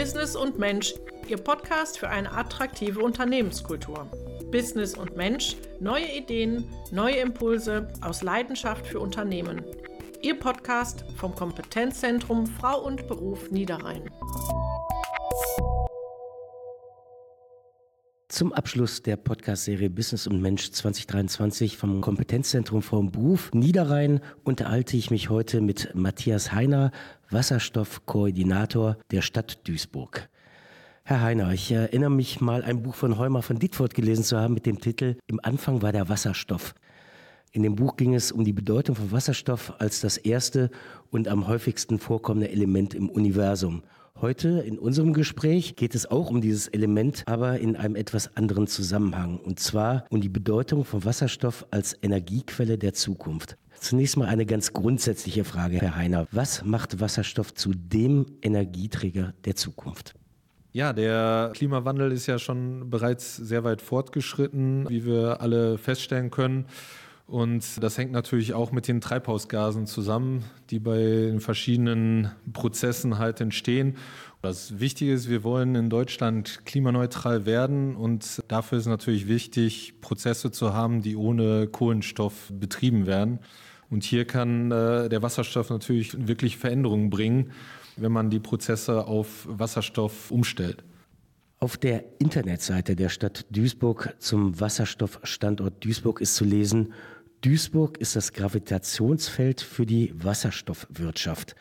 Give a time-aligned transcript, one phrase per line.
[0.00, 0.94] Business und Mensch,
[1.28, 4.10] Ihr Podcast für eine attraktive Unternehmenskultur.
[4.50, 9.62] Business und Mensch, neue Ideen, neue Impulse aus Leidenschaft für Unternehmen.
[10.22, 14.10] Ihr Podcast vom Kompetenzzentrum Frau und Beruf Niederrhein.
[18.40, 25.10] Zum Abschluss der Podcast-Serie Business und Mensch 2023 vom Kompetenzzentrum vom Beruf Niederrhein unterhalte ich
[25.10, 26.90] mich heute mit Matthias Heiner,
[27.28, 30.30] Wasserstoffkoordinator der Stadt Duisburg.
[31.04, 34.54] Herr Heiner, ich erinnere mich mal, ein Buch von Heumer von Dietfurt gelesen zu haben
[34.54, 36.74] mit dem Titel Im Anfang war der Wasserstoff.
[37.52, 40.70] In dem Buch ging es um die Bedeutung von Wasserstoff als das erste
[41.10, 43.82] und am häufigsten vorkommende Element im Universum.
[44.22, 48.66] Heute in unserem Gespräch geht es auch um dieses Element, aber in einem etwas anderen
[48.66, 49.38] Zusammenhang.
[49.38, 53.56] Und zwar um die Bedeutung von Wasserstoff als Energiequelle der Zukunft.
[53.78, 56.26] Zunächst mal eine ganz grundsätzliche Frage, Herr Heiner.
[56.32, 60.12] Was macht Wasserstoff zu dem Energieträger der Zukunft?
[60.72, 66.66] Ja, der Klimawandel ist ja schon bereits sehr weit fortgeschritten, wie wir alle feststellen können.
[67.30, 73.40] Und das hängt natürlich auch mit den Treibhausgasen zusammen, die bei den verschiedenen Prozessen halt
[73.40, 73.94] entstehen.
[74.42, 80.50] Das Wichtige ist, wir wollen in Deutschland klimaneutral werden und dafür ist natürlich wichtig, Prozesse
[80.50, 83.38] zu haben, die ohne Kohlenstoff betrieben werden.
[83.90, 87.52] Und hier kann äh, der Wasserstoff natürlich wirklich Veränderungen bringen,
[87.96, 90.82] wenn man die Prozesse auf Wasserstoff umstellt.
[91.60, 96.94] Auf der Internetseite der Stadt Duisburg zum Wasserstoffstandort Duisburg ist zu lesen,
[97.42, 101.56] Duisburg ist das Gravitationsfeld für die Wasserstoffwirtschaft.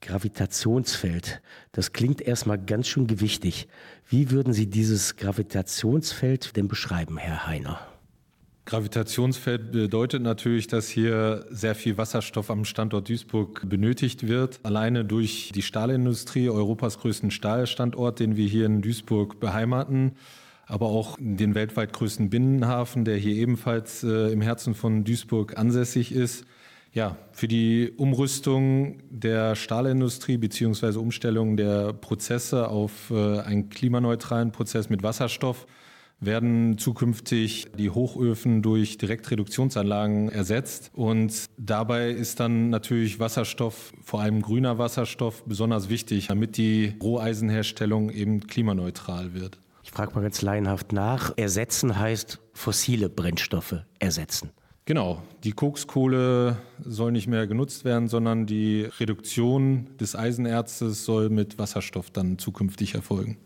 [0.00, 3.68] Gravitationsfeld, das klingt erstmal ganz schön gewichtig.
[4.08, 7.78] Wie würden Sie dieses Gravitationsfeld denn beschreiben, Herr Heiner?
[8.64, 14.58] Gravitationsfeld bedeutet natürlich, dass hier sehr viel Wasserstoff am Standort Duisburg benötigt wird.
[14.64, 20.16] Alleine durch die Stahlindustrie, Europas größten Stahlstandort, den wir hier in Duisburg beheimaten
[20.72, 26.12] aber auch den weltweit größten Binnenhafen, der hier ebenfalls äh, im Herzen von Duisburg ansässig
[26.12, 26.46] ist.
[26.94, 34.88] Ja, für die Umrüstung der Stahlindustrie beziehungsweise Umstellung der Prozesse auf äh, einen klimaneutralen Prozess
[34.88, 35.66] mit Wasserstoff
[36.20, 40.90] werden zukünftig die Hochöfen durch Direktreduktionsanlagen ersetzt.
[40.94, 48.08] Und dabei ist dann natürlich Wasserstoff, vor allem grüner Wasserstoff, besonders wichtig, damit die Roheisenherstellung
[48.08, 49.58] eben klimaneutral wird.
[49.82, 51.32] Ich frage mal ganz laienhaft nach.
[51.36, 54.50] Ersetzen heißt fossile Brennstoffe ersetzen.
[54.84, 61.58] Genau, die Kokskohle soll nicht mehr genutzt werden, sondern die Reduktion des Eisenerzes soll mit
[61.58, 63.38] Wasserstoff dann zukünftig erfolgen.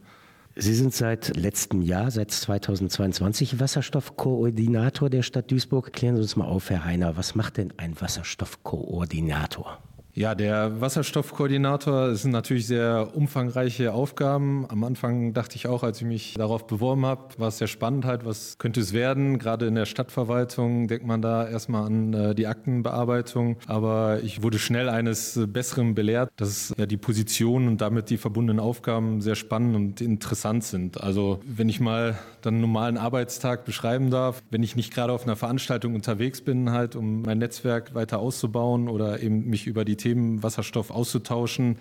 [0.58, 5.92] Sie sind seit letztem Jahr, seit 2022 Wasserstoffkoordinator der Stadt Duisburg.
[5.92, 9.82] Klären Sie uns mal auf, Herr Heiner, was macht denn ein Wasserstoffkoordinator?
[10.18, 14.64] Ja, der Wasserstoffkoordinator ist natürlich sehr umfangreiche Aufgaben.
[14.70, 18.06] Am Anfang dachte ich auch, als ich mich darauf beworben habe, war es sehr spannend
[18.06, 19.38] halt, was könnte es werden?
[19.38, 23.58] Gerade in der Stadtverwaltung denkt man da erstmal an äh, die Aktenbearbeitung.
[23.66, 28.58] Aber ich wurde schnell eines Besseren belehrt, dass ja die Position und damit die verbundenen
[28.58, 30.98] Aufgaben sehr spannend und interessant sind.
[30.98, 35.36] Also wenn ich mal einen normalen Arbeitstag beschreiben darf, wenn ich nicht gerade auf einer
[35.36, 40.42] Veranstaltung unterwegs bin, halt, um mein Netzwerk weiter auszubauen oder eben mich über die Themen
[40.42, 41.78] Wasserstoff auszutauschen,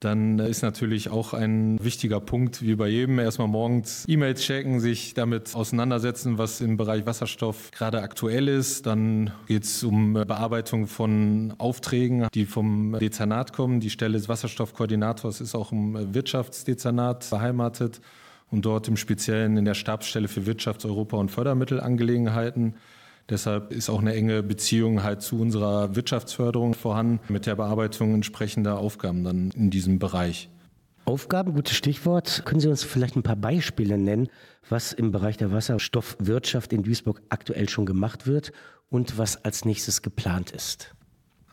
[0.00, 5.14] dann ist natürlich auch ein wichtiger Punkt, wie bei jedem, erstmal morgens E-Mails checken, sich
[5.14, 8.84] damit auseinandersetzen, was im Bereich Wasserstoff gerade aktuell ist.
[8.84, 13.80] Dann geht es um Bearbeitung von Aufträgen, die vom Dezernat kommen.
[13.80, 18.02] Die Stelle des Wasserstoffkoordinators ist auch im Wirtschaftsdezernat beheimatet
[18.50, 22.74] und dort im Speziellen in der Stabsstelle für Wirtschafts-, Europa- und Fördermittelangelegenheiten.
[23.30, 28.78] Deshalb ist auch eine enge Beziehung halt zu unserer Wirtschaftsförderung vorhanden mit der Bearbeitung entsprechender
[28.78, 30.50] Aufgaben dann in diesem Bereich.
[31.06, 32.42] Aufgaben, gutes Stichwort.
[32.44, 34.28] Können Sie uns vielleicht ein paar Beispiele nennen,
[34.68, 38.52] was im Bereich der Wasserstoffwirtschaft in Duisburg aktuell schon gemacht wird
[38.88, 40.94] und was als nächstes geplant ist?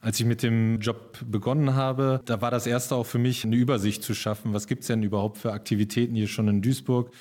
[0.02, 3.56] Als ich mit dem Job begonnen habe, da war das erste auch für mich eine
[3.56, 4.54] Übersicht zu schaffen.
[4.54, 7.12] Was gibt es denn überhaupt für Aktivitäten hier schon in Duisburg?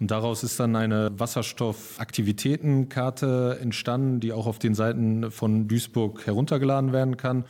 [0.00, 6.92] Und daraus ist dann eine Wasserstoffaktivitätenkarte entstanden, die auch auf den Seiten von Duisburg heruntergeladen
[6.92, 7.44] werden kann.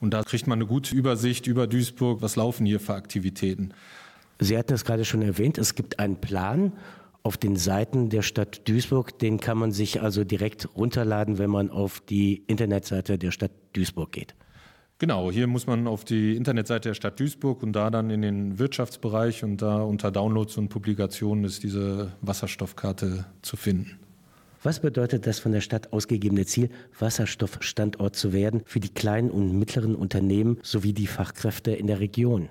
[0.00, 3.74] Und da kriegt man eine gute Übersicht über Duisburg, was laufen hier für Aktivitäten.
[4.40, 6.72] Sie hatten es gerade schon erwähnt, es gibt einen Plan
[7.22, 9.18] auf den Seiten der Stadt Duisburg.
[9.18, 14.12] Den kann man sich also direkt runterladen, wenn man auf die Internetseite der Stadt Duisburg
[14.12, 14.34] geht.
[15.02, 18.60] Genau, hier muss man auf die Internetseite der Stadt Duisburg und da dann in den
[18.60, 23.98] Wirtschaftsbereich und da unter Downloads und Publikationen ist diese Wasserstoffkarte zu finden.
[24.62, 26.70] Was bedeutet das von der Stadt ausgegebene Ziel,
[27.00, 32.48] Wasserstoffstandort zu werden für die kleinen und mittleren Unternehmen sowie die Fachkräfte in der Region?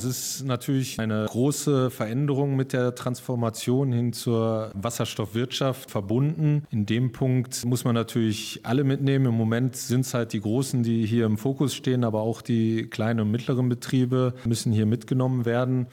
[0.00, 6.62] Es ist natürlich eine große Veränderung mit der Transformation hin zur Wasserstoffwirtschaft verbunden.
[6.70, 9.26] In dem Punkt muss man natürlich alle mitnehmen.
[9.26, 12.86] Im Moment sind es halt die Großen, die hier im Fokus stehen, aber auch die
[12.86, 15.88] kleinen und mittleren Betriebe müssen hier mitgenommen werden.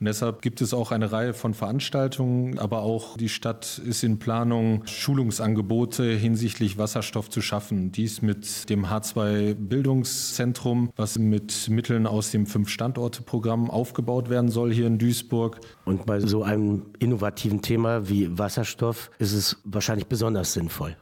[0.00, 4.18] Und deshalb gibt es auch eine Reihe von Veranstaltungen, aber auch die Stadt ist in
[4.18, 7.92] Planung, Schulungsangebote hinsichtlich Wasserstoff zu schaffen.
[7.92, 14.88] Dies mit dem H2 Bildungszentrum, was mit Mitteln aus dem Fünf-Standorte-Programm aufgebaut werden soll hier
[14.88, 15.60] in Duisburg.
[15.84, 20.96] Und bei so einem innovativen Thema wie Wasserstoff ist es wahrscheinlich besonders sinnvoll.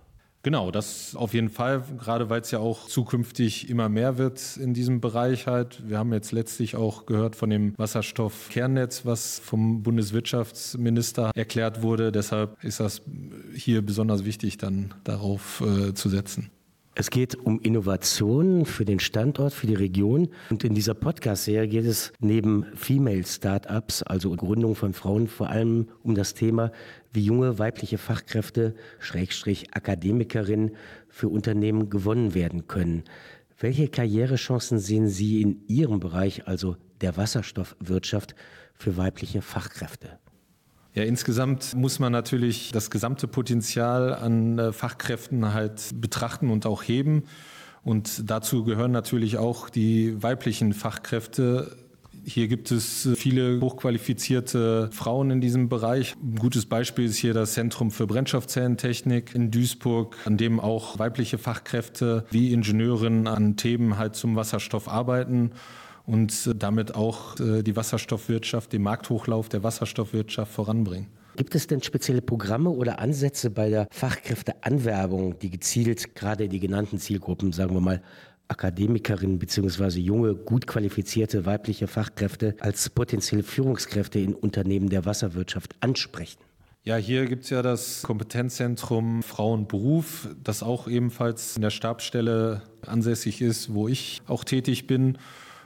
[0.45, 4.75] Genau, das auf jeden Fall, gerade weil es ja auch zukünftig immer mehr wird in
[4.75, 5.89] diesem Bereich halt.
[5.89, 12.11] Wir haben jetzt letztlich auch gehört von dem Wasserstoffkernnetz, was vom Bundeswirtschaftsminister erklärt wurde.
[12.11, 13.03] Deshalb ist das
[13.55, 16.51] hier besonders wichtig, dann darauf äh, zu setzen.
[16.95, 20.29] Es geht um Innovationen für den Standort, für die Region.
[20.51, 25.89] Und in dieser Podcast-Serie geht es neben Female Startups, also Gründung von Frauen, vor allem
[26.03, 26.71] um das Thema,
[27.11, 30.73] wie junge weibliche Fachkräfte, Schrägstrich Akademikerinnen
[31.09, 33.05] für Unternehmen gewonnen werden können.
[33.59, 38.35] Welche Karrierechancen sehen Sie in Ihrem Bereich, also der Wasserstoffwirtschaft,
[38.75, 40.19] für weibliche Fachkräfte?
[40.95, 46.83] Ja, insgesamt muss man natürlich das gesamte Potenzial an äh, Fachkräften halt betrachten und auch
[46.83, 47.25] heben.
[47.83, 51.77] Und dazu gehören natürlich auch die weiblichen Fachkräfte.
[52.25, 56.15] Hier gibt es viele hochqualifizierte Frauen in diesem Bereich.
[56.23, 61.39] Ein gutes Beispiel ist hier das Zentrum für Brennstoffzellentechnik in Duisburg, an dem auch weibliche
[61.39, 65.53] Fachkräfte wie Ingenieurinnen an Themen halt zum Wasserstoff arbeiten
[66.07, 71.09] und äh, damit auch äh, die Wasserstoffwirtschaft, den Markthochlauf der Wasserstoffwirtschaft voranbringen.
[71.37, 76.99] Gibt es denn spezielle Programme oder Ansätze bei der Fachkräfteanwerbung, die gezielt gerade die genannten
[76.99, 78.03] Zielgruppen, sagen wir mal,
[78.49, 79.99] Akademikerinnen bzw.
[79.99, 86.39] junge, gut qualifizierte weibliche Fachkräfte als potenzielle Führungskräfte in Unternehmen der Wasserwirtschaft ansprechen?
[86.85, 93.41] Ja, hier gibt es ja das Kompetenzzentrum Frauenberuf, das auch ebenfalls in der Stabsstelle ansässig
[93.41, 95.17] ist, wo ich auch tätig bin.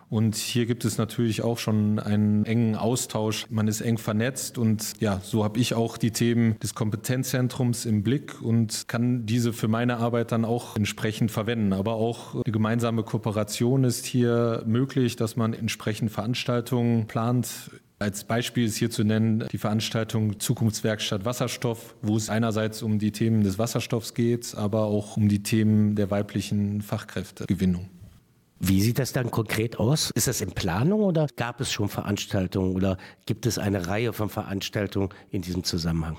[0.09, 3.47] Und hier gibt es natürlich auch schon einen engen Austausch.
[3.51, 8.03] Man ist eng vernetzt und ja, so habe ich auch die Themen des Kompetenzzentrums im
[8.03, 11.73] Blick und kann diese für meine Arbeit dann auch entsprechend verwenden.
[11.73, 17.71] Aber auch eine gemeinsame Kooperation ist hier möglich, dass man entsprechend Veranstaltungen plant.
[17.99, 23.11] Als Beispiel ist hier zu nennen die Veranstaltung Zukunftswerkstatt Wasserstoff, wo es einerseits um die
[23.11, 27.89] Themen des Wasserstoffs geht, aber auch um die Themen der weiblichen Fachkräftegewinnung.
[28.59, 30.11] Wie sieht das dann konkret aus?
[30.15, 34.31] Ist das in Planung oder gab es schon Veranstaltungen oder gibt es eine Reihe von
[34.31, 36.17] Veranstaltungen in diesem Zusammenhang?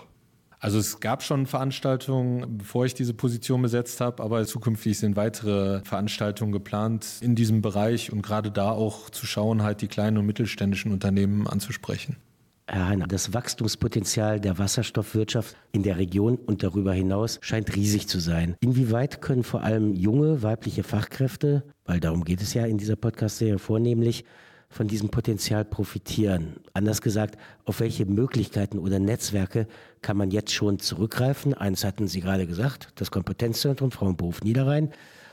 [0.59, 5.83] Also es gab schon Veranstaltungen, bevor ich diese Position besetzt habe, aber zukünftig sind weitere
[5.83, 10.25] Veranstaltungen geplant in diesem Bereich und gerade da auch zu schauen, halt die kleinen und
[10.25, 12.17] mittelständischen Unternehmen anzusprechen.
[12.69, 18.19] Herr Heiner, das Wachstumspotenzial der Wasserstoffwirtschaft in der Region und darüber hinaus scheint riesig zu
[18.19, 18.57] sein.
[18.59, 23.57] Inwieweit können vor allem junge weibliche Fachkräfte, weil darum geht es ja in dieser Podcast-Serie
[23.57, 24.25] vornehmlich,
[24.69, 26.57] von diesem Potenzial profitieren?
[26.73, 29.67] Anders gesagt, auf welche Möglichkeiten oder Netzwerke
[30.01, 31.53] kann man jetzt schon zurückgreifen?
[31.53, 34.91] Eins hatten Sie gerade gesagt, das Kompetenzzentrum Frauenberuf Niederrhein.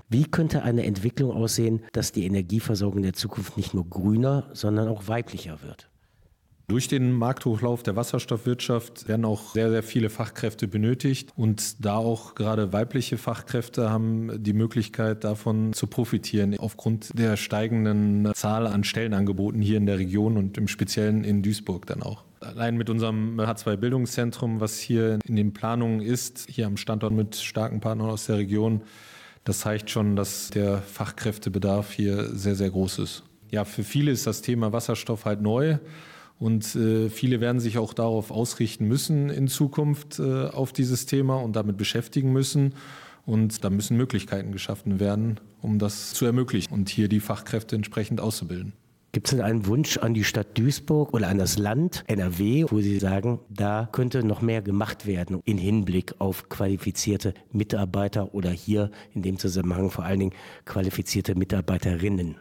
[0.09, 5.09] Wie könnte eine Entwicklung aussehen, dass die Energieversorgung der Zukunft nicht nur grüner, sondern auch
[5.09, 5.89] weiblicher wird?
[6.67, 11.31] Durch den Markthochlauf der Wasserstoffwirtschaft werden auch sehr, sehr viele Fachkräfte benötigt.
[11.37, 18.33] Und da auch gerade weibliche Fachkräfte haben die Möglichkeit, davon zu profitieren, aufgrund der steigenden
[18.35, 22.25] Zahl an Stellenangeboten hier in der Region und im Speziellen in Duisburg dann auch.
[22.41, 27.81] Allein mit unserem H2-Bildungszentrum, was hier in den Planungen ist, hier am Standort mit starken
[27.81, 28.83] Partnern aus der Region,
[29.45, 33.23] das zeigt schon, dass der Fachkräftebedarf hier sehr, sehr groß ist.
[33.51, 35.77] Ja, für viele ist das Thema Wasserstoff halt neu.
[36.39, 41.37] Und äh, viele werden sich auch darauf ausrichten müssen in Zukunft äh, auf dieses Thema
[41.37, 42.75] und damit beschäftigen müssen.
[43.25, 48.21] Und da müssen Möglichkeiten geschaffen werden, um das zu ermöglichen und hier die Fachkräfte entsprechend
[48.21, 48.75] auszubilden.
[49.15, 52.81] Gibt es denn einen Wunsch an die Stadt Duisburg oder an das Land NRW, wo
[52.81, 58.91] Sie sagen, da könnte noch mehr gemacht werden in Hinblick auf qualifizierte Mitarbeiter oder hier
[59.15, 60.33] in dem Zusammenhang vor allen Dingen
[60.65, 62.35] qualifizierte Mitarbeiterinnen?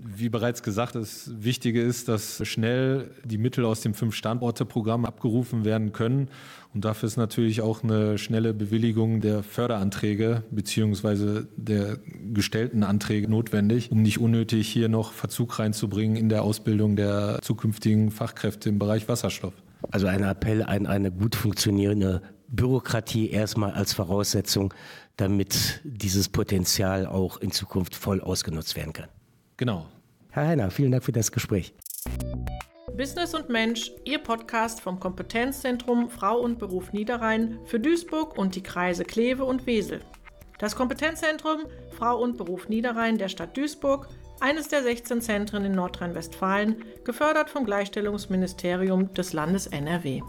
[0.00, 5.90] Wie bereits gesagt, das Wichtige ist, dass schnell die Mittel aus dem Fünf-Standorte-Programm abgerufen werden
[5.92, 6.28] können.
[6.72, 11.98] Und dafür ist natürlich auch eine schnelle Bewilligung der Förderanträge beziehungsweise der
[12.32, 18.12] gestellten Anträge notwendig, um nicht unnötig hier noch Verzug reinzubringen in der Ausbildung der zukünftigen
[18.12, 19.54] Fachkräfte im Bereich Wasserstoff.
[19.90, 24.72] Also ein Appell an eine gut funktionierende Bürokratie erstmal als Voraussetzung,
[25.16, 29.08] damit dieses Potenzial auch in Zukunft voll ausgenutzt werden kann.
[29.58, 29.86] Genau.
[30.30, 31.74] Herr Heiner, vielen Dank für das Gespräch.
[32.96, 38.62] Business und Mensch, Ihr Podcast vom Kompetenzzentrum Frau und Beruf Niederrhein für Duisburg und die
[38.62, 40.00] Kreise Kleve und Wesel.
[40.58, 44.08] Das Kompetenzzentrum Frau und Beruf Niederrhein der Stadt Duisburg,
[44.40, 50.22] eines der 16 Zentren in Nordrhein-Westfalen, gefördert vom Gleichstellungsministerium des Landes NRW.